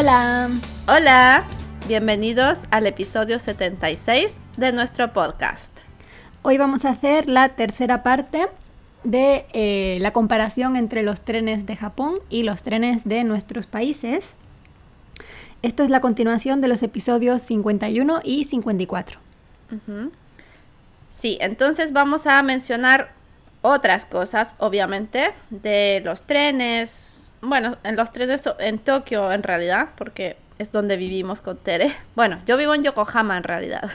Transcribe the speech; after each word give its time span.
Hola. 0.00 0.48
Hola. 0.86 1.44
Bienvenidos 1.88 2.62
al 2.70 2.86
episodio 2.86 3.40
76 3.40 4.38
de 4.56 4.70
nuestro 4.70 5.12
podcast. 5.12 5.80
Hoy 6.42 6.56
vamos 6.56 6.84
a 6.84 6.90
hacer 6.90 7.28
la 7.28 7.48
tercera 7.48 8.04
parte 8.04 8.46
de 9.02 9.44
eh, 9.52 9.98
la 10.00 10.12
comparación 10.12 10.76
entre 10.76 11.02
los 11.02 11.22
trenes 11.22 11.66
de 11.66 11.74
Japón 11.74 12.20
y 12.30 12.44
los 12.44 12.62
trenes 12.62 13.08
de 13.08 13.24
nuestros 13.24 13.66
países. 13.66 14.24
Esto 15.62 15.82
es 15.82 15.90
la 15.90 16.00
continuación 16.00 16.60
de 16.60 16.68
los 16.68 16.84
episodios 16.84 17.42
51 17.42 18.20
y 18.22 18.44
54. 18.44 19.18
Sí, 21.10 21.38
entonces 21.40 21.92
vamos 21.92 22.28
a 22.28 22.40
mencionar 22.44 23.10
otras 23.62 24.06
cosas, 24.06 24.52
obviamente, 24.58 25.32
de 25.50 26.02
los 26.04 26.22
trenes. 26.22 27.17
Bueno, 27.40 27.76
en 27.84 27.96
los 27.96 28.12
trenes 28.12 28.48
en 28.58 28.78
Tokio 28.78 29.32
en 29.32 29.42
realidad, 29.42 29.90
porque 29.96 30.36
es 30.58 30.72
donde 30.72 30.96
vivimos 30.96 31.40
con 31.40 31.56
Tere. 31.56 31.94
Bueno, 32.14 32.38
yo 32.46 32.56
vivo 32.56 32.74
en 32.74 32.82
Yokohama 32.82 33.36
en 33.36 33.42
realidad. 33.44 33.90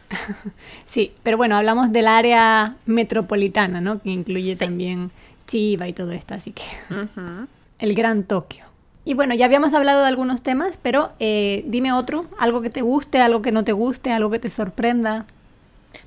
sí, 0.86 1.12
pero 1.22 1.36
bueno, 1.36 1.56
hablamos 1.56 1.92
del 1.92 2.06
área 2.06 2.76
metropolitana, 2.86 3.80
¿no? 3.80 4.00
Que 4.02 4.10
incluye 4.10 4.56
también 4.56 5.10
Chiba 5.46 5.88
y 5.88 5.92
todo 5.92 6.12
esto, 6.12 6.34
así 6.34 6.52
que 6.52 6.64
el 7.78 7.94
Gran 7.94 8.24
Tokio. 8.24 8.64
Y 9.04 9.14
bueno, 9.14 9.34
ya 9.34 9.46
habíamos 9.46 9.72
hablado 9.72 10.02
de 10.02 10.08
algunos 10.08 10.42
temas, 10.42 10.78
pero 10.80 11.12
eh, 11.18 11.64
dime 11.66 11.92
otro, 11.92 12.26
algo 12.38 12.60
que 12.60 12.68
te 12.68 12.82
guste, 12.82 13.20
algo 13.20 13.40
que 13.40 13.50
no 13.50 13.64
te 13.64 13.72
guste, 13.72 14.12
algo 14.12 14.30
que 14.30 14.38
te 14.38 14.50
sorprenda. 14.50 15.24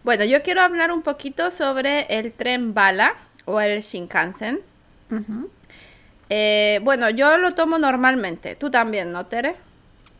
Bueno, 0.04 0.24
yo 0.26 0.44
quiero 0.44 0.62
hablar 0.62 0.92
un 0.92 1.02
poquito 1.02 1.50
sobre 1.50 2.02
el 2.10 2.32
tren 2.32 2.74
bala 2.74 3.16
o 3.46 3.60
el 3.60 3.82
Shinkansen. 3.82 4.60
Eh, 6.36 6.80
bueno, 6.82 7.12
yo 7.12 7.38
lo 7.38 7.54
tomo 7.54 7.78
normalmente. 7.78 8.56
Tú 8.56 8.72
también, 8.72 9.12
¿no, 9.12 9.28
Tere? 9.28 9.56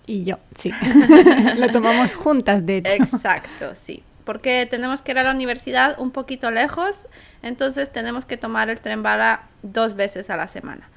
Y 0.06 0.24
yo, 0.24 0.38
sí. 0.56 0.72
lo 1.58 1.68
tomamos 1.70 2.14
juntas, 2.14 2.64
de 2.64 2.78
hecho. 2.78 3.02
Exacto, 3.02 3.74
sí. 3.74 4.04
Porque 4.24 4.68
tenemos 4.70 5.02
que 5.02 5.14
ir 5.14 5.18
a 5.18 5.24
la 5.24 5.32
universidad 5.32 6.00
un 6.00 6.12
poquito 6.12 6.52
lejos, 6.52 7.08
entonces 7.42 7.92
tenemos 7.92 8.26
que 8.26 8.38
tomar 8.38 8.70
el 8.70 8.80
tren 8.80 9.02
bala 9.02 9.46
dos 9.64 9.96
veces 9.96 10.30
a 10.30 10.38
la 10.38 10.48
semana. 10.48 10.88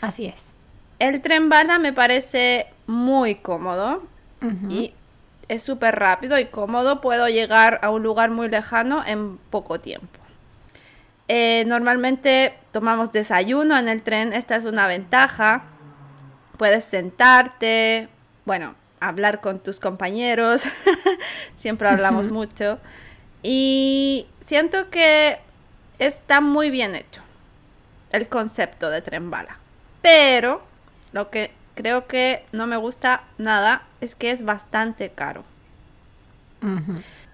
Así 0.00 0.26
es. 0.26 0.52
El 0.98 1.22
tren 1.22 1.48
bala 1.48 1.78
me 1.78 1.92
parece 1.92 2.66
muy 2.88 3.36
cómodo 3.36 4.02
y 4.68 4.92
es 5.46 5.62
súper 5.62 5.94
rápido 5.94 6.36
y 6.36 6.46
cómodo. 6.46 7.00
Puedo 7.00 7.28
llegar 7.28 7.78
a 7.82 7.90
un 7.90 8.02
lugar 8.02 8.32
muy 8.32 8.48
lejano 8.48 9.04
en 9.06 9.38
poco 9.50 9.78
tiempo. 9.78 10.23
Eh, 11.28 11.64
normalmente 11.66 12.58
tomamos 12.72 13.12
desayuno 13.12 13.78
en 13.78 13.88
el 13.88 14.02
tren, 14.02 14.32
esta 14.32 14.56
es 14.56 14.64
una 14.64 14.86
ventaja. 14.86 15.64
Puedes 16.58 16.84
sentarte, 16.84 18.08
bueno, 18.44 18.74
hablar 19.00 19.40
con 19.40 19.60
tus 19.60 19.80
compañeros, 19.80 20.62
siempre 21.56 21.88
hablamos 21.88 22.30
mucho. 22.30 22.78
Y 23.42 24.26
siento 24.40 24.90
que 24.90 25.38
está 25.98 26.40
muy 26.40 26.70
bien 26.70 26.94
hecho 26.94 27.22
el 28.10 28.28
concepto 28.28 28.90
de 28.90 29.02
tren 29.02 29.30
bala. 29.30 29.58
Pero 30.02 30.62
lo 31.12 31.30
que 31.30 31.50
creo 31.74 32.06
que 32.06 32.44
no 32.52 32.66
me 32.66 32.76
gusta 32.76 33.24
nada 33.38 33.82
es 34.00 34.14
que 34.14 34.30
es 34.30 34.44
bastante 34.44 35.10
caro. 35.10 35.44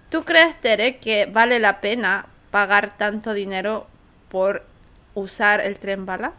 ¿Tú 0.09 0.25
crees, 0.25 0.59
Tere, 0.59 0.97
que 0.97 1.25
vale 1.25 1.59
la 1.59 1.79
pena 1.79 2.25
pagar 2.51 2.97
tanto 2.97 3.33
dinero 3.33 3.87
por 4.29 4.63
usar 5.15 5.61
el 5.61 5.77
tren 5.77 6.05
bala? 6.05 6.33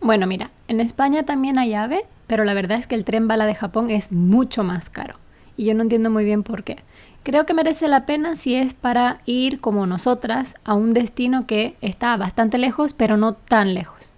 Bueno, 0.00 0.26
mira, 0.26 0.50
en 0.68 0.80
España 0.80 1.24
también 1.24 1.58
hay 1.58 1.74
AVE, 1.74 2.04
pero 2.26 2.44
la 2.44 2.54
verdad 2.54 2.78
es 2.78 2.86
que 2.86 2.94
el 2.94 3.04
tren 3.04 3.28
bala 3.28 3.46
de 3.46 3.54
Japón 3.54 3.90
es 3.90 4.12
mucho 4.12 4.64
más 4.64 4.90
caro. 4.90 5.16
Y 5.56 5.66
yo 5.66 5.74
no 5.74 5.82
entiendo 5.82 6.10
muy 6.10 6.24
bien 6.24 6.42
por 6.42 6.64
qué. 6.64 6.78
Creo 7.22 7.46
que 7.46 7.54
merece 7.54 7.88
la 7.88 8.04
pena 8.04 8.36
si 8.36 8.54
es 8.54 8.74
para 8.74 9.20
ir 9.24 9.60
como 9.60 9.86
nosotras 9.86 10.56
a 10.64 10.74
un 10.74 10.92
destino 10.92 11.46
que 11.46 11.76
está 11.80 12.16
bastante 12.16 12.58
lejos, 12.58 12.92
pero 12.92 13.16
no 13.16 13.32
tan 13.32 13.72
lejos. 13.72 14.12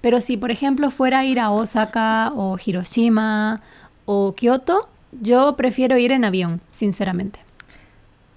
Pero 0.00 0.20
si, 0.20 0.36
por 0.36 0.50
ejemplo, 0.50 0.90
fuera 0.90 1.20
a 1.20 1.24
ir 1.24 1.40
a 1.40 1.50
Osaka 1.50 2.32
o 2.34 2.58
Hiroshima 2.62 3.62
o 4.04 4.34
Kioto, 4.34 4.88
yo 5.12 5.56
prefiero 5.56 5.96
ir 5.96 6.12
en 6.12 6.24
avión, 6.24 6.60
sinceramente. 6.70 7.40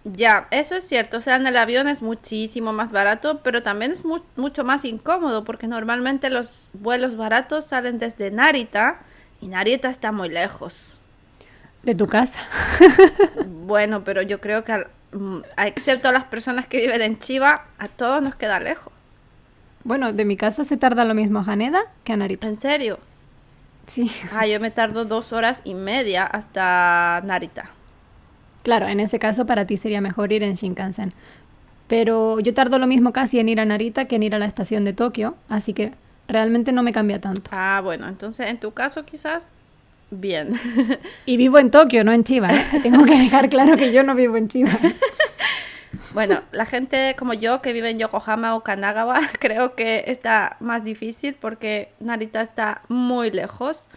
Ya, 0.05 0.47
eso 0.51 0.75
es 0.75 0.85
cierto. 0.85 1.17
O 1.17 1.21
sea, 1.21 1.37
en 1.37 1.47
el 1.47 1.55
avión 1.55 1.87
es 1.87 2.01
muchísimo 2.01 2.73
más 2.73 2.91
barato, 2.91 3.39
pero 3.41 3.63
también 3.63 3.91
es 3.91 4.03
mucho 4.35 4.63
más 4.63 4.83
incómodo 4.83 5.45
porque 5.45 5.67
normalmente 5.67 6.29
los 6.29 6.67
vuelos 6.73 7.15
baratos 7.15 7.65
salen 7.65 7.99
desde 7.99 8.29
Narita 8.29 8.99
y 9.39 9.47
Narita 9.47 9.89
está 9.89 10.11
muy 10.11 10.29
lejos. 10.29 10.99
De 11.83 11.95
tu 11.95 12.07
casa. 12.07 12.39
bueno, 13.45 14.03
pero 14.03 14.21
yo 14.21 14.41
creo 14.41 14.65
que, 14.65 14.85
mm, 15.13 15.39
excepto 15.57 16.09
a 16.09 16.11
las 16.11 16.25
personas 16.25 16.67
que 16.67 16.77
viven 16.77 17.01
en 17.01 17.19
Chiba, 17.19 17.65
a 17.77 17.87
todos 17.87 18.21
nos 18.21 18.35
queda 18.35 18.59
lejos. 18.59 18.91
Bueno, 19.85 20.11
de 20.13 20.25
mi 20.25 20.37
casa 20.37 20.63
se 20.65 20.77
tarda 20.77 21.05
lo 21.05 21.13
mismo 21.13 21.39
a 21.39 21.51
Haneda 21.51 21.81
que 22.03 22.13
a 22.13 22.17
Narita. 22.17 22.47
¿En 22.47 22.59
serio? 22.59 22.99
Sí. 23.87 24.11
Ah, 24.33 24.45
yo 24.47 24.59
me 24.59 24.71
tardo 24.71 25.05
dos 25.05 25.33
horas 25.33 25.61
y 25.63 25.73
media 25.73 26.25
hasta 26.25 27.21
Narita. 27.23 27.69
Claro, 28.63 28.87
en 28.87 28.99
ese 28.99 29.19
caso 29.19 29.45
para 29.45 29.67
ti 29.67 29.77
sería 29.77 30.01
mejor 30.01 30.31
ir 30.31 30.43
en 30.43 30.53
Shinkansen. 30.53 31.13
Pero 31.87 32.39
yo 32.39 32.53
tardo 32.53 32.79
lo 32.79 32.87
mismo 32.87 33.11
casi 33.13 33.39
en 33.39 33.49
ir 33.49 33.59
a 33.59 33.65
Narita 33.65 34.05
que 34.05 34.15
en 34.15 34.23
ir 34.23 34.33
a 34.33 34.39
la 34.39 34.45
estación 34.45 34.85
de 34.85 34.93
Tokio, 34.93 35.35
así 35.49 35.73
que 35.73 35.93
realmente 36.27 36.71
no 36.71 36.81
me 36.81 36.93
cambia 36.93 37.19
tanto. 37.19 37.51
Ah, 37.53 37.81
bueno, 37.83 38.07
entonces 38.07 38.47
en 38.47 38.57
tu 38.57 38.71
caso 38.71 39.05
quizás 39.05 39.47
bien. 40.09 40.59
Y 41.25 41.37
vivo 41.37 41.59
en 41.59 41.71
Tokio, 41.71 42.03
no 42.03 42.13
en 42.13 42.23
Chiba. 42.23 42.53
¿eh? 42.53 42.65
Tengo 42.83 43.05
que 43.05 43.17
dejar 43.17 43.49
claro 43.49 43.77
que 43.77 43.91
yo 43.91 44.03
no 44.03 44.15
vivo 44.15 44.37
en 44.37 44.47
Chiba. 44.47 44.71
Bueno, 46.11 46.41
la 46.51 46.65
gente 46.67 47.15
como 47.17 47.33
yo 47.33 47.61
que 47.63 47.73
vive 47.73 47.89
en 47.89 47.97
Yokohama 47.97 48.55
o 48.55 48.61
Kanagawa, 48.61 49.19
creo 49.39 49.73
que 49.73 50.03
está 50.07 50.57
más 50.59 50.83
difícil 50.83 51.35
porque 51.39 51.89
Narita 51.99 52.41
está 52.41 52.81
muy 52.87 53.31
lejos. 53.31 53.87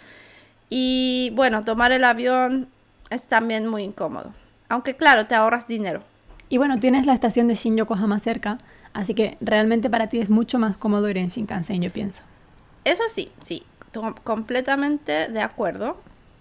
Y 0.71 1.31
bueno, 1.35 1.65
tomar 1.65 1.93
el 1.93 2.05
avión 2.05 2.69
es 3.11 3.27
también 3.27 3.67
muy 3.67 3.83
incómodo. 3.83 4.33
Aunque 4.69 4.97
claro, 4.97 5.27
te 5.27 5.35
ahorras 5.35 5.67
dinero. 5.67 6.03
Y 6.49 6.59
bueno, 6.59 6.79
tienes 6.79 7.07
la 7.07 7.15
estación 7.15 7.49
de 7.49 7.55
Shin 7.55 7.77
Yokohama 7.77 8.19
cerca, 8.21 8.59
así 8.93 9.15
que 9.15 9.37
realmente 9.41 9.91
para 9.91 10.09
ti 10.09 10.21
es 10.21 10.31
mucho 10.31 10.59
más 10.59 10.77
cómodo 10.77 11.09
ir 11.09 11.19
en 11.19 11.29
Shinkansen, 11.29 11.83
yo 11.83 11.91
pienso. 11.91 12.23
Eso 12.85 13.03
sí, 13.09 13.33
sí, 13.41 13.65
completamente 14.23 15.29
de 15.29 15.41
acuerdo. 15.41 15.97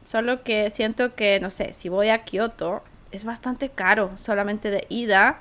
Solo 0.05 0.43
que 0.43 0.69
siento 0.69 1.15
que, 1.15 1.39
no 1.39 1.49
sé, 1.49 1.73
si 1.73 1.89
voy 1.89 2.09
a 2.09 2.23
Kioto, 2.23 2.83
es 3.11 3.23
bastante 3.23 3.69
caro 3.69 4.11
solamente 4.19 4.69
de 4.69 4.85
ida 4.89 5.39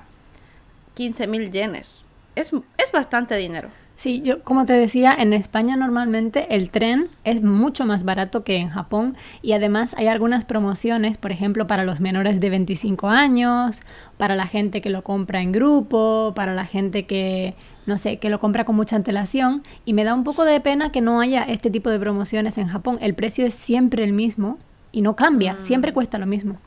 15 0.95 1.27
mil 1.27 1.51
yenes. 1.51 2.03
Es, 2.35 2.51
es 2.77 2.91
bastante 2.91 3.35
dinero. 3.35 3.69
Sí, 3.97 4.21
yo 4.23 4.43
como 4.43 4.65
te 4.65 4.73
decía, 4.73 5.15
en 5.17 5.31
España 5.31 5.77
normalmente 5.77 6.53
el 6.53 6.69
tren 6.69 7.09
es 7.23 7.41
mucho 7.41 7.85
más 7.85 8.03
barato 8.03 8.43
que 8.43 8.57
en 8.57 8.69
Japón 8.69 9.15
y 9.41 9.53
además 9.53 9.95
hay 9.97 10.07
algunas 10.07 10.43
promociones, 10.43 11.17
por 11.17 11.31
ejemplo, 11.31 11.65
para 11.65 11.85
los 11.85 12.01
menores 12.01 12.41
de 12.41 12.49
25 12.49 13.07
años, 13.07 13.79
para 14.17 14.35
la 14.35 14.47
gente 14.47 14.81
que 14.81 14.89
lo 14.89 15.03
compra 15.03 15.41
en 15.41 15.53
grupo, 15.53 16.33
para 16.35 16.53
la 16.53 16.65
gente 16.65 17.05
que, 17.05 17.55
no 17.85 17.97
sé, 17.97 18.17
que 18.17 18.29
lo 18.29 18.39
compra 18.39 18.65
con 18.65 18.75
mucha 18.75 18.97
antelación 18.97 19.63
y 19.85 19.93
me 19.93 20.03
da 20.03 20.13
un 20.13 20.25
poco 20.25 20.43
de 20.43 20.59
pena 20.59 20.91
que 20.91 21.01
no 21.01 21.21
haya 21.21 21.43
este 21.43 21.71
tipo 21.71 21.89
de 21.89 21.99
promociones 21.99 22.57
en 22.57 22.67
Japón. 22.67 22.97
El 23.01 23.15
precio 23.15 23.45
es 23.45 23.53
siempre 23.53 24.03
el 24.03 24.11
mismo 24.11 24.57
y 24.91 25.01
no 25.01 25.15
cambia, 25.15 25.53
mm. 25.53 25.61
siempre 25.61 25.93
cuesta 25.93 26.17
lo 26.17 26.25
mismo. 26.25 26.57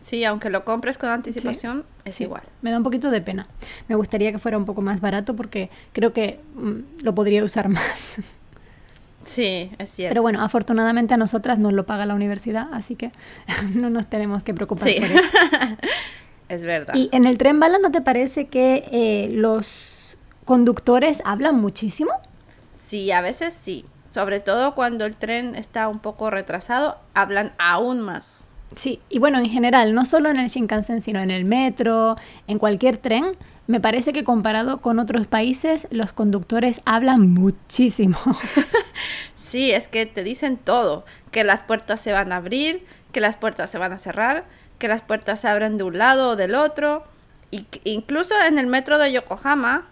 Sí, 0.00 0.24
aunque 0.24 0.48
lo 0.50 0.64
compres 0.64 0.96
con 0.98 1.10
anticipación, 1.10 1.84
es 2.04 2.20
igual. 2.20 2.42
Me 2.62 2.70
da 2.70 2.78
un 2.78 2.82
poquito 2.82 3.10
de 3.10 3.20
pena. 3.20 3.46
Me 3.86 3.94
gustaría 3.96 4.32
que 4.32 4.38
fuera 4.38 4.56
un 4.56 4.64
poco 4.64 4.80
más 4.80 5.00
barato 5.00 5.36
porque 5.36 5.70
creo 5.92 6.12
que 6.12 6.40
mm, 6.54 7.02
lo 7.02 7.14
podría 7.14 7.44
usar 7.44 7.68
más. 7.68 8.16
Sí, 9.24 9.70
es 9.78 9.90
cierto. 9.90 10.10
Pero 10.12 10.22
bueno, 10.22 10.42
afortunadamente 10.42 11.14
a 11.14 11.16
nosotras 11.18 11.58
nos 11.58 11.72
lo 11.74 11.84
paga 11.84 12.06
la 12.06 12.14
universidad, 12.14 12.68
así 12.72 12.96
que 12.96 13.12
no 13.74 13.90
nos 13.90 14.06
tenemos 14.08 14.42
que 14.42 14.54
preocupar 14.54 14.88
por 14.94 15.04
eso. 15.10 15.24
es 16.48 16.62
verdad. 16.62 16.94
¿Y 16.94 17.10
en 17.12 17.26
el 17.26 17.36
tren 17.38 17.60
bala 17.60 17.78
no 17.78 17.90
te 17.90 18.00
parece 18.00 18.46
que 18.48 18.88
eh, 18.90 19.28
los 19.32 20.16
conductores 20.46 21.20
hablan 21.24 21.60
muchísimo? 21.60 22.10
Sí, 22.72 23.12
a 23.12 23.20
veces 23.20 23.54
sí. 23.54 23.84
Sobre 24.10 24.40
todo 24.40 24.74
cuando 24.74 25.04
el 25.04 25.14
tren 25.14 25.54
está 25.54 25.86
un 25.88 26.00
poco 26.00 26.30
retrasado, 26.30 26.96
hablan 27.14 27.52
aún 27.58 28.00
más. 28.00 28.44
Sí, 28.76 29.00
y 29.08 29.18
bueno, 29.18 29.38
en 29.38 29.50
general, 29.50 29.94
no 29.94 30.04
solo 30.04 30.30
en 30.30 30.38
el 30.38 30.48
Shinkansen, 30.48 31.02
sino 31.02 31.20
en 31.20 31.30
el 31.30 31.44
metro, 31.44 32.16
en 32.46 32.58
cualquier 32.58 32.98
tren, 32.98 33.36
me 33.66 33.80
parece 33.80 34.12
que 34.12 34.24
comparado 34.24 34.80
con 34.80 34.98
otros 34.98 35.26
países, 35.26 35.86
los 35.90 36.12
conductores 36.12 36.80
hablan 36.84 37.32
muchísimo. 37.32 38.18
sí, 39.36 39.70
es 39.72 39.88
que 39.88 40.06
te 40.06 40.22
dicen 40.22 40.56
todo, 40.56 41.04
que 41.30 41.44
las 41.44 41.62
puertas 41.62 42.00
se 42.00 42.12
van 42.12 42.32
a 42.32 42.36
abrir, 42.36 42.84
que 43.12 43.20
las 43.20 43.36
puertas 43.36 43.70
se 43.70 43.78
van 43.78 43.92
a 43.92 43.98
cerrar, 43.98 44.44
que 44.78 44.88
las 44.88 45.02
puertas 45.02 45.40
se 45.40 45.48
abren 45.48 45.76
de 45.76 45.84
un 45.84 45.98
lado 45.98 46.30
o 46.30 46.36
del 46.36 46.54
otro. 46.54 47.04
Y 47.50 47.66
incluso 47.84 48.34
en 48.46 48.58
el 48.58 48.66
metro 48.66 48.98
de 48.98 49.12
Yokohama 49.12 49.86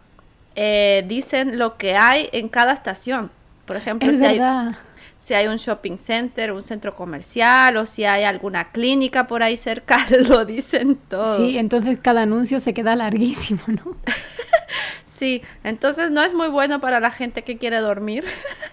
eh, 0.57 1.05
dicen 1.07 1.59
lo 1.59 1.77
que 1.77 1.95
hay 1.95 2.29
en 2.33 2.49
cada 2.49 2.73
estación. 2.73 3.31
Por 3.65 3.77
ejemplo, 3.77 4.13
si, 4.13 4.25
hay, 4.25 4.41
si 5.29 5.35
hay 5.35 5.47
un 5.47 5.59
shopping 5.59 5.99
center, 5.99 6.53
un 6.53 6.65
centro 6.65 6.97
comercial 6.97 7.77
o 7.77 7.85
si 7.85 8.07
hay 8.07 8.25
alguna 8.25 8.71
clínica 8.71 9.27
por 9.27 9.43
ahí 9.43 9.59
cerca, 9.59 10.07
lo 10.27 10.47
dicen 10.47 10.97
todo. 11.07 11.37
Sí, 11.37 11.59
entonces 11.59 11.99
cada 12.01 12.23
anuncio 12.23 12.61
se 12.61 12.73
queda 12.73 12.97
larguísimo, 12.97 13.61
¿no? 13.67 13.95
sí, 15.19 15.43
entonces 15.65 16.11
no 16.11 16.23
es 16.23 16.33
muy 16.33 16.49
bueno 16.49 16.81
para 16.81 16.99
la 16.99 17.11
gente 17.11 17.45
que 17.45 17.59
quiere 17.59 17.77
dormir, 17.81 18.25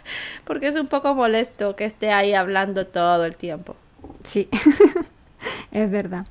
porque 0.46 0.70
es 0.70 0.78
un 0.78 0.88
poco 0.88 1.14
molesto 1.14 1.76
que 1.76 1.84
esté 1.84 2.14
ahí 2.14 2.34
hablando 2.34 2.88
todo 2.88 3.26
el 3.26 3.36
tiempo. 3.36 3.76
Sí, 4.24 4.48
es 5.74 5.92
verdad. 5.92 6.26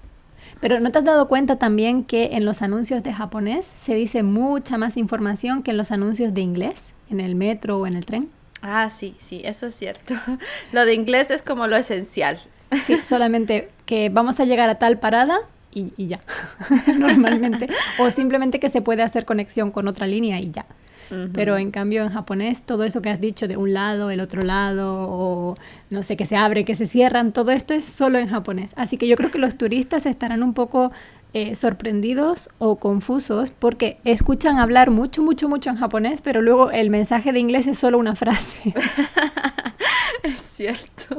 Pero 0.59 0.81
¿no 0.81 0.91
te 0.91 1.01
has 1.01 1.05
dado 1.05 1.29
cuenta 1.29 1.57
también 1.57 2.03
que 2.03 2.31
en 2.33 2.47
los 2.47 2.63
anuncios 2.63 3.03
de 3.03 3.13
japonés 3.13 3.71
se 3.79 3.95
dice 3.95 4.23
mucha 4.23 4.79
más 4.79 4.97
información 4.97 5.63
que 5.63 5.73
en 5.73 5.77
los 5.77 5.91
anuncios 5.91 6.33
de 6.33 6.41
inglés, 6.41 6.83
en 7.11 7.21
el 7.21 7.35
metro 7.35 7.77
o 7.77 7.87
en 7.87 7.95
el 7.95 8.07
tren? 8.07 8.31
Ah, 8.67 8.89
sí, 8.89 9.15
sí, 9.21 9.43
eso 9.45 9.67
es 9.67 9.77
cierto. 9.77 10.15
Lo 10.73 10.87
de 10.87 10.95
inglés 10.95 11.31
es 11.31 11.43
como 11.43 11.67
lo 11.67 11.77
esencial. 11.77 12.41
Sí, 12.87 12.97
solamente 13.05 13.69
que 13.85 14.09
vamos 14.09 14.41
a 14.41 14.47
llegar 14.47 14.71
a 14.71 14.77
tal 14.77 14.99
parada 14.99 15.39
y, 15.71 15.93
y 15.99 16.09
ya, 16.09 16.21
normalmente. 16.99 17.69
O 17.99 18.11
simplemente 18.11 18.59
que 18.59 18.71
se 18.71 18.81
puede 18.81 19.03
hacer 19.03 19.27
conexión 19.27 19.71
con 19.71 19.87
otra 19.87 20.07
línea 20.07 20.41
y 20.41 20.51
ya. 20.51 20.65
Pero 21.33 21.57
en 21.57 21.71
cambio 21.71 22.03
en 22.03 22.11
japonés 22.11 22.63
todo 22.63 22.85
eso 22.85 23.03
que 23.03 23.11
has 23.11 23.21
dicho 23.21 23.47
de 23.47 23.57
un 23.57 23.73
lado, 23.73 24.11
el 24.11 24.21
otro 24.21 24.43
lado, 24.43 25.09
o 25.09 25.57
no 25.91 26.03
sé, 26.03 26.17
que 26.17 26.27
se 26.27 26.37
abre, 26.37 26.65
que 26.65 26.75
se 26.75 26.87
cierran, 26.87 27.33
todo 27.33 27.51
esto 27.51 27.75
es 27.75 27.85
solo 27.85 28.19
en 28.19 28.29
japonés. 28.29 28.73
Así 28.77 28.97
que 28.97 29.07
yo 29.07 29.17
creo 29.17 29.31
que 29.31 29.39
los 29.39 29.57
turistas 29.57 30.07
estarán 30.07 30.43
un 30.43 30.55
poco 30.55 30.93
eh, 31.37 31.57
sorprendidos 31.57 32.49
o 32.59 32.77
confusos 32.77 33.51
porque 33.59 33.99
escuchan 34.05 34.59
hablar 34.59 34.91
mucho, 34.91 35.23
mucho, 35.23 35.49
mucho 35.49 35.71
en 35.71 35.77
japonés, 35.77 36.21
pero 36.21 36.41
luego 36.41 36.71
el 36.71 36.91
mensaje 36.91 37.33
de 37.33 37.41
inglés 37.41 37.67
es 37.67 37.77
solo 37.77 37.99
una 37.99 38.15
frase. 38.15 38.73
es 40.23 40.41
cierto. 40.41 41.17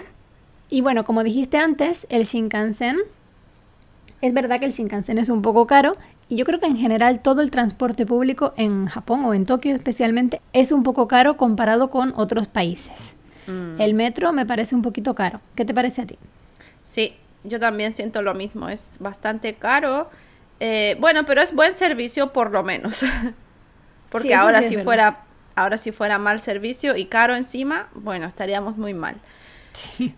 y 0.68 0.82
bueno, 0.82 1.04
como 1.04 1.24
dijiste 1.24 1.56
antes, 1.56 2.06
el 2.10 2.24
Shinkansen 2.24 2.98
es 4.20 4.34
verdad 4.34 4.60
que 4.60 4.66
el 4.66 4.72
Shinkansen 4.72 5.16
es 5.16 5.28
un 5.28 5.42
poco 5.42 5.66
caro 5.66 5.96
y 6.28 6.36
yo 6.36 6.44
creo 6.44 6.60
que 6.60 6.66
en 6.66 6.76
general 6.76 7.20
todo 7.20 7.40
el 7.40 7.50
transporte 7.50 8.04
público 8.04 8.52
en 8.56 8.86
Japón 8.86 9.24
o 9.24 9.34
en 9.34 9.46
Tokio 9.46 9.74
especialmente 9.74 10.40
es 10.52 10.72
un 10.72 10.82
poco 10.82 11.08
caro 11.08 11.36
comparado 11.36 11.90
con 11.90 12.12
otros 12.16 12.46
países. 12.46 12.94
Mm. 13.46 13.80
El 13.80 13.94
metro 13.94 14.32
me 14.32 14.44
parece 14.44 14.74
un 14.74 14.82
poquito 14.82 15.14
caro. 15.14 15.40
¿Qué 15.54 15.64
te 15.64 15.72
parece 15.72 16.02
a 16.02 16.06
ti? 16.06 16.18
Sí, 16.84 17.14
yo 17.44 17.58
también 17.58 17.94
siento 17.94 18.20
lo 18.20 18.34
mismo. 18.34 18.68
Es 18.68 18.96
bastante 19.00 19.54
caro. 19.54 20.10
Eh, 20.60 20.96
bueno, 21.00 21.24
pero 21.24 21.40
es 21.40 21.54
buen 21.54 21.72
servicio 21.74 22.32
por 22.32 22.50
lo 22.50 22.62
menos. 22.62 23.04
Porque 24.10 24.34
ahora 24.34 24.62
si 24.62 24.78
fuera 24.78 25.24
ahora 25.54 25.76
si 25.76 25.92
fuera 25.92 26.18
mal 26.18 26.40
servicio 26.40 26.96
y 26.96 27.06
caro 27.06 27.34
encima, 27.34 27.88
bueno, 27.94 28.26
estaríamos 28.26 28.76
muy 28.76 28.94
mal. 28.94 29.16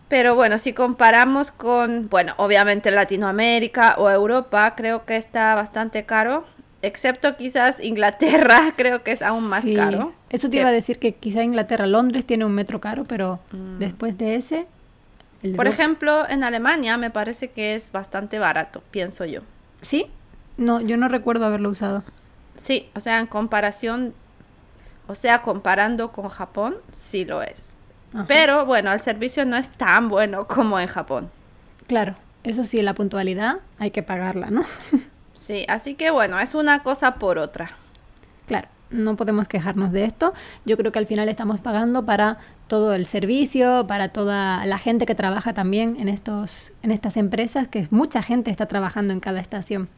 Pero 0.08 0.34
bueno, 0.34 0.58
si 0.58 0.72
comparamos 0.72 1.50
con, 1.50 2.08
bueno, 2.08 2.34
obviamente 2.36 2.90
Latinoamérica 2.90 3.96
o 3.98 4.10
Europa, 4.10 4.74
creo 4.76 5.04
que 5.04 5.16
está 5.16 5.54
bastante 5.54 6.04
caro. 6.04 6.44
Excepto 6.82 7.36
quizás 7.36 7.80
Inglaterra, 7.80 8.72
creo 8.76 9.02
que 9.02 9.12
es 9.12 9.22
aún 9.22 9.48
más 9.48 9.64
caro. 9.76 10.12
Eso 10.30 10.48
te 10.48 10.58
iba 10.58 10.68
a 10.68 10.72
decir 10.72 10.98
que 10.98 11.14
quizá 11.14 11.42
Inglaterra, 11.42 11.86
Londres 11.86 12.24
tiene 12.24 12.44
un 12.44 12.52
metro 12.52 12.80
caro, 12.80 13.04
pero 13.04 13.40
mm. 13.52 13.78
después 13.78 14.16
de 14.18 14.36
ese... 14.36 14.66
Por 15.56 15.66
ejemplo, 15.66 16.28
en 16.28 16.44
Alemania 16.44 16.98
me 16.98 17.10
parece 17.10 17.48
que 17.48 17.74
es 17.74 17.92
bastante 17.92 18.38
barato, 18.38 18.82
pienso 18.90 19.24
yo. 19.24 19.40
¿Sí? 19.80 20.06
No, 20.58 20.82
yo 20.82 20.98
no 20.98 21.08
recuerdo 21.08 21.46
haberlo 21.46 21.70
usado. 21.70 22.04
Sí, 22.58 22.90
o 22.94 23.00
sea, 23.00 23.20
en 23.20 23.26
comparación, 23.26 24.12
o 25.06 25.14
sea, 25.14 25.40
comparando 25.40 26.12
con 26.12 26.28
Japón, 26.28 26.76
sí 26.92 27.24
lo 27.24 27.42
es. 27.42 27.72
Pero 28.26 28.66
bueno, 28.66 28.92
el 28.92 29.00
servicio 29.00 29.44
no 29.44 29.56
es 29.56 29.70
tan 29.70 30.08
bueno 30.08 30.46
como 30.46 30.78
en 30.80 30.88
Japón. 30.88 31.30
Claro, 31.86 32.16
eso 32.44 32.64
sí, 32.64 32.82
la 32.82 32.94
puntualidad 32.94 33.58
hay 33.78 33.90
que 33.90 34.02
pagarla, 34.02 34.50
¿no? 34.50 34.64
sí, 35.34 35.64
así 35.68 35.94
que 35.94 36.10
bueno, 36.10 36.38
es 36.38 36.54
una 36.54 36.82
cosa 36.82 37.16
por 37.16 37.38
otra. 37.38 37.72
Claro, 38.46 38.68
no 38.90 39.16
podemos 39.16 39.46
quejarnos 39.46 39.92
de 39.92 40.04
esto. 40.04 40.34
Yo 40.64 40.76
creo 40.76 40.90
que 40.90 40.98
al 40.98 41.06
final 41.06 41.28
estamos 41.28 41.60
pagando 41.60 42.04
para 42.04 42.38
todo 42.66 42.94
el 42.94 43.06
servicio, 43.06 43.86
para 43.86 44.08
toda 44.08 44.66
la 44.66 44.78
gente 44.78 45.06
que 45.06 45.14
trabaja 45.14 45.52
también 45.52 45.96
en, 45.98 46.08
estos, 46.08 46.72
en 46.82 46.90
estas 46.90 47.16
empresas, 47.16 47.68
que 47.68 47.86
mucha 47.90 48.22
gente 48.22 48.50
está 48.50 48.66
trabajando 48.66 49.12
en 49.12 49.20
cada 49.20 49.40
estación. 49.40 49.88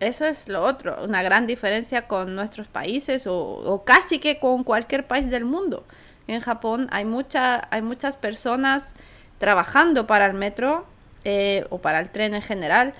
Eso 0.00 0.26
es 0.26 0.48
lo 0.48 0.62
otro, 0.62 1.04
una 1.04 1.22
gran 1.22 1.46
diferencia 1.46 2.08
con 2.08 2.34
nuestros 2.34 2.66
países 2.66 3.26
o, 3.28 3.36
o 3.36 3.84
casi 3.84 4.18
que 4.18 4.40
con 4.40 4.64
cualquier 4.64 5.06
país 5.06 5.30
del 5.30 5.44
mundo 5.44 5.84
en 6.26 6.40
Japón 6.40 6.88
hay, 6.90 7.04
mucha, 7.04 7.68
hay 7.70 7.82
muchas 7.82 8.16
personas 8.16 8.92
trabajando 9.38 10.06
para 10.06 10.26
el 10.26 10.34
metro 10.34 10.86
eh, 11.24 11.66
o 11.70 11.78
para 11.78 12.00
el 12.00 12.10
tren 12.10 12.34
en 12.34 12.42
general, 12.42 12.94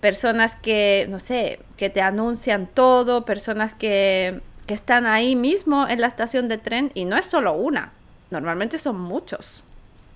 personas 0.00 0.56
que, 0.56 1.06
no 1.10 1.18
sé, 1.18 1.60
que 1.76 1.90
te 1.90 2.00
anuncian 2.00 2.66
todo, 2.66 3.24
personas 3.24 3.74
que, 3.74 4.40
que 4.66 4.74
están 4.74 5.06
ahí 5.06 5.36
mismo 5.36 5.86
en 5.88 6.00
la 6.00 6.06
estación 6.06 6.48
de 6.48 6.58
tren 6.58 6.90
y 6.94 7.04
no 7.04 7.16
es 7.16 7.26
solo 7.26 7.52
una, 7.52 7.92
normalmente 8.30 8.78
son 8.78 9.00
muchos. 9.00 9.62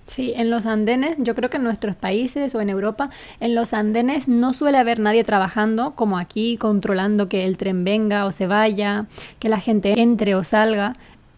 Sí, 0.06 0.34
en 0.36 0.50
los 0.50 0.66
andenes, 0.66 1.16
yo 1.18 1.34
creo 1.34 1.48
que 1.48 1.56
en 1.56 1.64
nuestros 1.64 1.96
países 1.96 2.54
o 2.54 2.60
en 2.60 2.68
Europa, 2.68 3.08
en 3.40 3.54
los 3.54 3.72
andenes 3.72 4.28
no 4.28 4.52
suele 4.52 4.76
haber 4.76 5.00
nadie 5.00 5.24
trabajando 5.24 5.92
como 5.92 6.18
aquí, 6.18 6.58
controlando 6.58 7.28
que 7.28 7.46
el 7.46 7.56
tren 7.56 7.84
venga 7.84 8.26
o 8.26 8.30
se 8.30 8.46
vaya, 8.46 9.06
que 9.38 9.48
la 9.48 9.60
gente 9.60 9.98
entre 9.98 10.34
o 10.34 10.44
salga. 10.44 10.96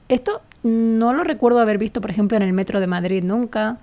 Esto 0.09 0.43
no 0.67 1.13
lo 1.13 1.25
recuerdo 1.25 1.61
haber 1.61 1.79
visto, 1.79 2.01
por 2.01 2.11
ejemplo, 2.11 2.37
en 2.37 2.43
el 2.43 2.53
metro 2.53 2.81
de 2.81 2.87
Madrid 2.87 3.23
nunca. 3.23 3.79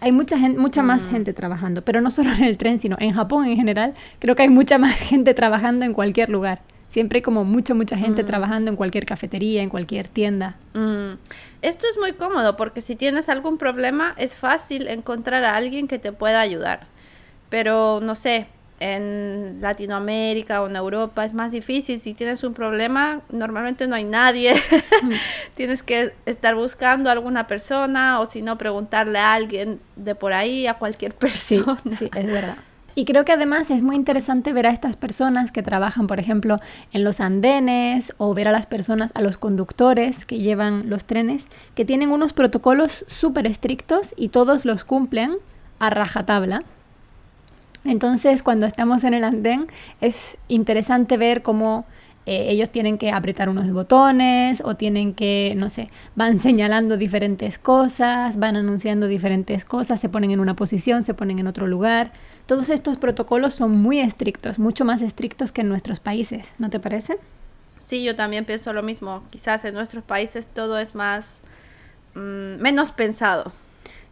Hay 0.00 0.12
mucha, 0.12 0.38
gente, 0.38 0.58
mucha 0.58 0.82
más 0.82 1.02
mm. 1.02 1.10
gente 1.10 1.32
trabajando, 1.32 1.82
pero 1.82 2.00
no 2.00 2.10
solo 2.10 2.30
en 2.32 2.44
el 2.44 2.58
tren, 2.58 2.80
sino 2.80 2.96
en 3.00 3.12
Japón 3.12 3.46
en 3.46 3.56
general. 3.56 3.94
Creo 4.18 4.36
que 4.36 4.42
hay 4.42 4.48
mucha 4.48 4.78
más 4.78 4.94
gente 4.98 5.34
trabajando 5.34 5.84
en 5.84 5.92
cualquier 5.92 6.30
lugar. 6.30 6.60
Siempre 6.88 7.18
hay 7.18 7.22
como 7.22 7.44
mucha, 7.44 7.74
mucha 7.74 7.96
gente 7.96 8.22
mm. 8.22 8.26
trabajando 8.26 8.70
en 8.70 8.76
cualquier 8.76 9.06
cafetería, 9.06 9.62
en 9.62 9.68
cualquier 9.68 10.06
tienda. 10.06 10.56
Mm. 10.74 11.18
Esto 11.62 11.86
es 11.90 11.98
muy 11.98 12.12
cómodo 12.12 12.56
porque 12.56 12.80
si 12.80 12.94
tienes 12.94 13.28
algún 13.28 13.58
problema 13.58 14.14
es 14.16 14.36
fácil 14.36 14.86
encontrar 14.86 15.42
a 15.44 15.56
alguien 15.56 15.88
que 15.88 15.98
te 15.98 16.12
pueda 16.12 16.40
ayudar. 16.40 16.86
Pero 17.48 18.00
no 18.00 18.14
sé, 18.14 18.46
en 18.80 19.58
Latinoamérica 19.60 20.62
o 20.62 20.68
en 20.68 20.76
Europa 20.76 21.24
es 21.24 21.34
más 21.34 21.52
difícil. 21.52 22.00
Si 22.00 22.14
tienes 22.14 22.44
un 22.44 22.54
problema, 22.54 23.22
normalmente 23.30 23.86
no 23.86 23.94
hay 23.94 24.04
nadie. 24.04 24.54
tienes 25.54 25.82
que 25.82 26.12
estar 26.26 26.54
buscando 26.54 27.08
a 27.08 27.12
alguna 27.12 27.46
persona 27.46 28.20
o 28.20 28.26
si 28.26 28.42
no, 28.42 28.58
preguntarle 28.58 29.18
a 29.18 29.32
alguien 29.32 29.80
de 29.96 30.14
por 30.14 30.32
ahí, 30.32 30.66
a 30.66 30.74
cualquier 30.74 31.14
persona. 31.14 31.78
Sí, 31.90 32.10
es 32.14 32.26
verdad. 32.26 32.56
Y 32.98 33.04
creo 33.04 33.26
que 33.26 33.32
además 33.32 33.70
es 33.70 33.82
muy 33.82 33.94
interesante 33.94 34.54
ver 34.54 34.66
a 34.66 34.70
estas 34.70 34.96
personas 34.96 35.52
que 35.52 35.62
trabajan, 35.62 36.06
por 36.06 36.18
ejemplo, 36.18 36.60
en 36.92 37.04
los 37.04 37.20
andenes 37.20 38.14
o 38.16 38.32
ver 38.32 38.48
a 38.48 38.52
las 38.52 38.66
personas, 38.66 39.12
a 39.14 39.20
los 39.20 39.36
conductores 39.36 40.24
que 40.24 40.38
llevan 40.38 40.88
los 40.88 41.04
trenes, 41.04 41.46
que 41.74 41.84
tienen 41.84 42.10
unos 42.10 42.32
protocolos 42.32 43.04
súper 43.06 43.46
estrictos 43.46 44.14
y 44.16 44.30
todos 44.30 44.64
los 44.64 44.84
cumplen 44.84 45.36
a 45.78 45.90
rajatabla. 45.90 46.62
Entonces, 47.88 48.42
cuando 48.42 48.66
estamos 48.66 49.04
en 49.04 49.14
el 49.14 49.24
andén, 49.24 49.66
es 50.00 50.38
interesante 50.48 51.16
ver 51.16 51.42
cómo 51.42 51.84
eh, 52.26 52.50
ellos 52.50 52.70
tienen 52.70 52.98
que 52.98 53.12
apretar 53.12 53.48
unos 53.48 53.70
botones 53.70 54.60
o 54.64 54.74
tienen 54.74 55.14
que, 55.14 55.54
no 55.56 55.68
sé, 55.68 55.90
van 56.16 56.40
señalando 56.40 56.96
diferentes 56.96 57.56
cosas, 57.58 58.36
van 58.36 58.56
anunciando 58.56 59.06
diferentes 59.06 59.64
cosas, 59.64 60.00
se 60.00 60.08
ponen 60.08 60.32
en 60.32 60.40
una 60.40 60.56
posición, 60.56 61.04
se 61.04 61.14
ponen 61.14 61.38
en 61.38 61.46
otro 61.46 61.68
lugar. 61.68 62.12
Todos 62.46 62.68
estos 62.68 62.96
protocolos 62.96 63.54
son 63.54 63.80
muy 63.80 64.00
estrictos, 64.00 64.58
mucho 64.58 64.84
más 64.84 65.02
estrictos 65.02 65.52
que 65.52 65.60
en 65.60 65.68
nuestros 65.68 66.00
países, 66.00 66.48
¿no 66.58 66.68
te 66.68 66.80
parece? 66.80 67.18
Sí, 67.86 68.02
yo 68.02 68.16
también 68.16 68.44
pienso 68.44 68.72
lo 68.72 68.82
mismo. 68.82 69.22
Quizás 69.30 69.64
en 69.64 69.74
nuestros 69.74 70.02
países 70.02 70.48
todo 70.48 70.78
es 70.80 70.96
más 70.96 71.38
mm, 72.14 72.60
menos 72.60 72.90
pensado. 72.90 73.52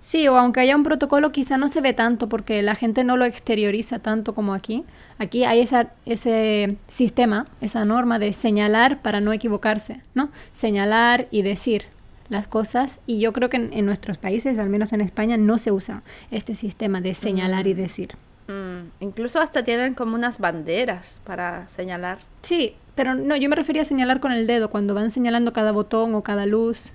Sí, 0.05 0.29
o 0.29 0.37
aunque 0.37 0.61
haya 0.61 0.77
un 0.77 0.83
protocolo 0.83 1.33
quizá 1.33 1.57
no 1.57 1.67
se 1.69 1.81
ve 1.81 1.95
tanto 1.95 2.29
porque 2.29 2.61
la 2.61 2.75
gente 2.75 3.05
no 3.05 3.17
lo 3.17 3.25
exterioriza 3.25 4.01
tanto 4.01 4.35
como 4.35 4.53
aquí. 4.53 4.85
Aquí 5.17 5.45
hay 5.45 5.61
esa, 5.61 5.93
ese 6.05 6.77
sistema, 6.89 7.47
esa 7.63 7.87
norma 7.87 8.19
de 8.19 8.35
señalar 8.35 9.01
para 9.01 9.23
no 9.23 9.33
equivocarse, 9.33 10.03
¿no? 10.13 10.29
Señalar 10.53 11.27
y 11.31 11.41
decir 11.41 11.87
las 12.29 12.47
cosas 12.47 12.99
y 13.07 13.19
yo 13.19 13.33
creo 13.33 13.49
que 13.49 13.57
en, 13.57 13.87
nuestros 13.87 14.19
países, 14.19 14.59
al 14.59 14.69
menos 14.69 14.93
en 14.93 15.01
España, 15.01 15.39
no 15.39 15.57
se 15.57 15.73
usa 15.73 16.03
este 16.31 16.55
sistema 16.55 17.01
de 17.01 17.15
señalar 17.15 17.67
y 17.67 17.73
mm. 17.73 17.77
decir. 17.79 18.11
Mm, 18.49 18.91
incluso 19.01 19.41
hasta 19.41 19.65
tienen 19.65 19.95
como 19.95 20.17
unas 20.17 20.39
banderas 20.39 21.23
para 21.25 21.67
señalar. 21.71 22.19
Sí, 22.43 22.77
pero 22.95 23.15
no, 23.15 23.37
yo 23.37 23.49
me 23.49 23.57
refería 23.57 23.81
a 23.81 23.87
señalar 23.87 24.21
con 24.21 24.33
el 24.33 24.47
dedo, 24.47 24.69
cuando 24.69 24.93
van 24.93 25.11
señalando 25.11 25.55
cada 25.55 25.73
botón 25.73 26.15
o 26.15 26.23
cada 26.23 26.45
luz. 26.45 26.93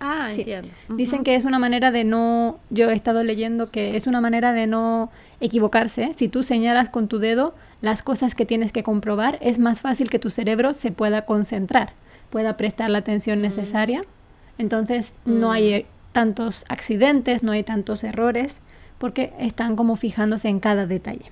Ah, 0.00 0.30
entiendo. 0.32 0.68
Dicen 0.88 1.24
que 1.24 1.34
es 1.34 1.44
una 1.44 1.58
manera 1.58 1.90
de 1.90 2.04
no, 2.04 2.58
yo 2.70 2.88
he 2.88 2.94
estado 2.94 3.22
leyendo 3.22 3.70
que 3.70 3.96
es 3.96 4.06
una 4.06 4.22
manera 4.22 4.54
de 4.54 4.66
no 4.66 5.10
equivocarse. 5.40 6.12
Si 6.16 6.28
tú 6.28 6.42
señalas 6.42 6.88
con 6.88 7.06
tu 7.06 7.18
dedo 7.18 7.54
las 7.82 8.02
cosas 8.02 8.34
que 8.34 8.46
tienes 8.46 8.72
que 8.72 8.82
comprobar, 8.82 9.38
es 9.42 9.58
más 9.58 9.82
fácil 9.82 10.08
que 10.08 10.18
tu 10.18 10.30
cerebro 10.30 10.72
se 10.72 10.90
pueda 10.90 11.26
concentrar, 11.26 11.92
pueda 12.30 12.56
prestar 12.56 12.88
la 12.88 12.98
atención 12.98 13.40
mm. 13.40 13.42
necesaria. 13.42 14.02
Entonces 14.56 15.12
no 15.26 15.52
hay 15.52 15.82
mm. 15.82 15.86
tantos 16.12 16.64
accidentes, 16.68 17.42
no 17.42 17.52
hay 17.52 17.62
tantos 17.62 18.02
errores, 18.02 18.56
porque 18.96 19.34
están 19.38 19.76
como 19.76 19.96
fijándose 19.96 20.48
en 20.48 20.60
cada 20.60 20.86
detalle. 20.86 21.30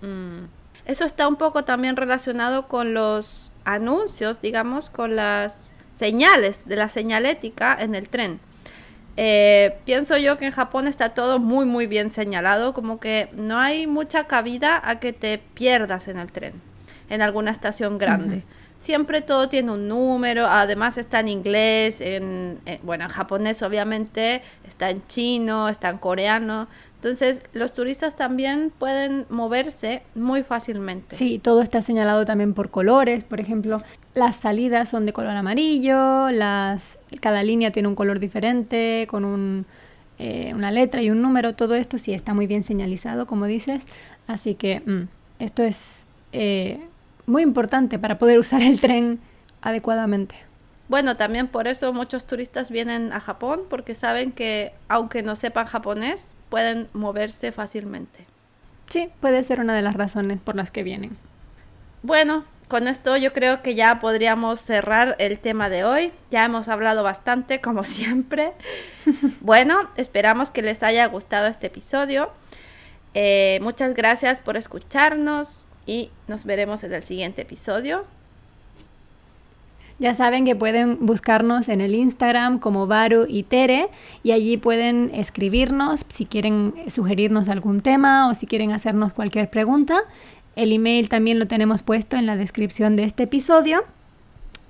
Mm. 0.00 0.46
Eso 0.86 1.04
está 1.04 1.28
un 1.28 1.36
poco 1.36 1.64
también 1.64 1.96
relacionado 1.96 2.66
con 2.66 2.94
los 2.94 3.52
anuncios, 3.64 4.40
digamos, 4.40 4.90
con 4.90 5.16
las 5.16 5.71
señales 6.02 6.62
de 6.66 6.74
la 6.74 6.88
señalética 6.88 7.76
en 7.78 7.94
el 7.94 8.08
tren. 8.08 8.40
Eh, 9.16 9.76
pienso 9.84 10.16
yo 10.16 10.36
que 10.36 10.46
en 10.46 10.50
Japón 10.50 10.88
está 10.88 11.10
todo 11.10 11.38
muy 11.38 11.64
muy 11.64 11.86
bien 11.86 12.10
señalado, 12.10 12.74
como 12.74 12.98
que 12.98 13.28
no 13.34 13.56
hay 13.56 13.86
mucha 13.86 14.24
cabida 14.24 14.80
a 14.82 14.98
que 14.98 15.12
te 15.12 15.38
pierdas 15.38 16.08
en 16.08 16.18
el 16.18 16.32
tren, 16.32 16.54
en 17.08 17.22
alguna 17.22 17.52
estación 17.52 17.98
grande. 17.98 18.42
Siempre 18.80 19.20
todo 19.20 19.48
tiene 19.48 19.70
un 19.70 19.86
número, 19.86 20.48
además 20.48 20.98
está 20.98 21.20
en 21.20 21.28
inglés, 21.28 22.00
en, 22.00 22.58
eh, 22.66 22.80
bueno, 22.82 23.04
en 23.04 23.10
japonés 23.10 23.62
obviamente, 23.62 24.42
está 24.68 24.90
en 24.90 25.06
chino, 25.06 25.68
está 25.68 25.88
en 25.88 25.98
coreano. 25.98 26.66
Entonces, 27.02 27.40
los 27.52 27.74
turistas 27.74 28.14
también 28.14 28.72
pueden 28.78 29.26
moverse 29.28 30.02
muy 30.14 30.44
fácilmente. 30.44 31.16
Sí, 31.16 31.40
todo 31.42 31.60
está 31.60 31.80
señalado 31.80 32.24
también 32.24 32.54
por 32.54 32.70
colores. 32.70 33.24
Por 33.24 33.40
ejemplo, 33.40 33.82
las 34.14 34.36
salidas 34.36 34.90
son 34.90 35.04
de 35.04 35.12
color 35.12 35.36
amarillo, 35.36 36.30
las, 36.30 37.00
cada 37.20 37.42
línea 37.42 37.72
tiene 37.72 37.88
un 37.88 37.96
color 37.96 38.20
diferente, 38.20 39.08
con 39.10 39.24
un, 39.24 39.66
eh, 40.20 40.52
una 40.54 40.70
letra 40.70 41.02
y 41.02 41.10
un 41.10 41.22
número. 41.22 41.56
Todo 41.56 41.74
esto 41.74 41.98
sí 41.98 42.12
está 42.14 42.34
muy 42.34 42.46
bien 42.46 42.62
señalizado, 42.62 43.26
como 43.26 43.46
dices. 43.46 43.82
Así 44.28 44.54
que 44.54 44.78
mm, 44.86 45.08
esto 45.40 45.64
es 45.64 46.06
eh, 46.32 46.78
muy 47.26 47.42
importante 47.42 47.98
para 47.98 48.16
poder 48.18 48.38
usar 48.38 48.62
el 48.62 48.80
tren 48.80 49.18
adecuadamente. 49.60 50.36
Bueno, 50.92 51.16
también 51.16 51.48
por 51.48 51.68
eso 51.68 51.94
muchos 51.94 52.26
turistas 52.26 52.70
vienen 52.70 53.14
a 53.14 53.20
Japón, 53.20 53.62
porque 53.70 53.94
saben 53.94 54.30
que 54.30 54.74
aunque 54.88 55.22
no 55.22 55.36
sepan 55.36 55.64
japonés, 55.64 56.36
pueden 56.50 56.86
moverse 56.92 57.50
fácilmente. 57.50 58.26
Sí, 58.88 59.08
puede 59.22 59.42
ser 59.42 59.60
una 59.60 59.74
de 59.74 59.80
las 59.80 59.96
razones 59.96 60.38
por 60.38 60.54
las 60.54 60.70
que 60.70 60.82
vienen. 60.82 61.16
Bueno, 62.02 62.44
con 62.68 62.88
esto 62.88 63.16
yo 63.16 63.32
creo 63.32 63.62
que 63.62 63.74
ya 63.74 64.00
podríamos 64.00 64.60
cerrar 64.60 65.16
el 65.18 65.38
tema 65.38 65.70
de 65.70 65.84
hoy. 65.84 66.12
Ya 66.30 66.44
hemos 66.44 66.68
hablado 66.68 67.02
bastante, 67.02 67.62
como 67.62 67.84
siempre. 67.84 68.52
bueno, 69.40 69.88
esperamos 69.96 70.50
que 70.50 70.60
les 70.60 70.82
haya 70.82 71.06
gustado 71.06 71.46
este 71.46 71.68
episodio. 71.68 72.30
Eh, 73.14 73.60
muchas 73.62 73.94
gracias 73.94 74.42
por 74.42 74.58
escucharnos 74.58 75.64
y 75.86 76.10
nos 76.28 76.44
veremos 76.44 76.84
en 76.84 76.92
el 76.92 77.04
siguiente 77.04 77.40
episodio. 77.40 78.04
Ya 79.98 80.14
saben 80.14 80.44
que 80.44 80.56
pueden 80.56 80.98
buscarnos 81.00 81.68
en 81.68 81.80
el 81.80 81.94
Instagram 81.94 82.58
como 82.58 82.86
Baru 82.86 83.26
y 83.28 83.44
Tere 83.44 83.88
y 84.22 84.32
allí 84.32 84.56
pueden 84.56 85.10
escribirnos 85.14 86.04
si 86.08 86.26
quieren 86.26 86.74
sugerirnos 86.88 87.48
algún 87.48 87.80
tema 87.80 88.28
o 88.28 88.34
si 88.34 88.46
quieren 88.46 88.72
hacernos 88.72 89.12
cualquier 89.12 89.50
pregunta. 89.50 90.00
El 90.56 90.72
email 90.72 91.08
también 91.08 91.38
lo 91.38 91.46
tenemos 91.46 91.82
puesto 91.82 92.16
en 92.16 92.26
la 92.26 92.36
descripción 92.36 92.96
de 92.96 93.04
este 93.04 93.24
episodio. 93.24 93.84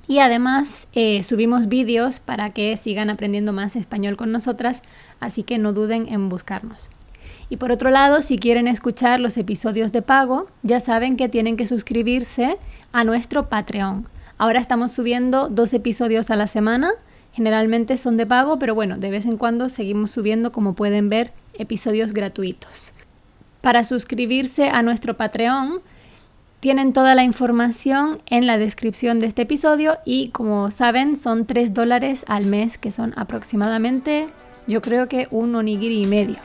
Y 0.07 0.19
además 0.19 0.89
eh, 0.93 1.23
subimos 1.23 1.69
vídeos 1.69 2.21
para 2.21 2.51
que 2.51 2.77
sigan 2.77 3.09
aprendiendo 3.09 3.53
más 3.53 3.77
español 3.77 4.17
con 4.17 4.33
nosotras, 4.33 4.83
así 5.21 5.43
que 5.43 5.59
no 5.59 5.73
duden 5.73 6.09
en 6.09 6.29
buscarnos. 6.29 6.89
Y 7.49 7.57
por 7.57 7.71
otro 7.71 7.91
lado, 7.91 8.21
si 8.21 8.39
quieren 8.39 8.67
escuchar 8.67 9.21
los 9.21 9.37
episodios 9.37 9.93
de 9.93 10.03
pago, 10.03 10.47
ya 10.63 10.81
saben 10.81 11.17
que 11.17 11.29
tienen 11.29 11.57
que 11.57 11.67
suscribirse 11.67 12.59
a 12.93 13.05
nuestro 13.05 13.49
Patreon. 13.49 14.09
Ahora 14.43 14.59
estamos 14.59 14.91
subiendo 14.91 15.49
dos 15.49 15.73
episodios 15.73 16.33
a 16.33 16.37
la 16.37 16.49
semana. 16.49 16.91
Generalmente 17.33 17.97
son 17.97 18.17
de 18.17 18.27
pago, 18.27 18.59
pero 18.59 18.75
bueno, 18.75 18.99
de 18.99 19.09
vez 19.09 19.25
en 19.25 19.37
cuando 19.37 19.69
seguimos 19.69 20.11
subiendo, 20.11 20.51
como 20.51 20.75
pueden 20.75 21.09
ver, 21.09 21.33
episodios 21.55 22.13
gratuitos. 22.13 22.91
Para 23.61 23.85
suscribirse 23.85 24.69
a 24.69 24.83
nuestro 24.83 25.17
Patreon, 25.17 25.81
tienen 26.59 26.93
toda 26.93 27.15
la 27.15 27.23
información 27.23 28.21
en 28.27 28.49
la 28.49 28.59
descripción 28.59 29.21
de 29.21 29.27
este 29.27 29.43
episodio 29.43 29.99
y 30.05 30.31
como 30.31 30.73
saben 30.73 31.15
son 31.15 31.47
3 31.47 31.73
dólares 31.73 32.25
al 32.27 32.47
mes 32.47 32.79
que 32.79 32.91
son 32.91 33.15
aproximadamente 33.17 34.27
yo 34.67 34.83
creo 34.83 35.07
que 35.07 35.29
un 35.31 35.55
onigiri 35.55 36.03
y 36.03 36.07
medio. 36.07 36.39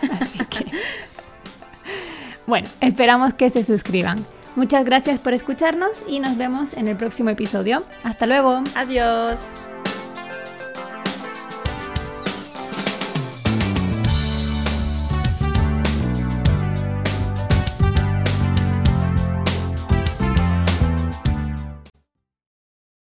Así 0.18 0.38
que 0.46 0.64
bueno, 2.46 2.68
esperamos 2.80 3.34
que 3.34 3.50
se 3.50 3.62
suscriban. 3.62 4.24
Muchas 4.56 4.84
gracias 4.84 5.18
por 5.18 5.34
escucharnos 5.34 5.90
y 6.06 6.20
nos 6.20 6.36
vemos 6.36 6.74
en 6.74 6.86
el 6.86 6.96
próximo 6.96 7.30
episodio. 7.30 7.84
Hasta 8.04 8.26
luego. 8.26 8.62
Adiós. 8.76 9.38